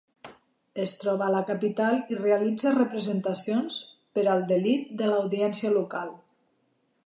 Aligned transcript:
Es 0.83 0.93
troba 1.01 1.25
a 1.25 1.33
la 1.35 1.41
capital 1.49 1.99
i 2.15 2.17
realitza 2.21 2.73
representacions 2.77 3.79
per 4.17 4.27
al 4.35 4.43
delit 4.53 4.91
de 5.03 5.11
l'audiència 5.13 5.77
local. 5.81 6.11